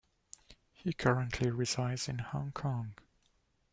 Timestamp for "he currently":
0.73-1.51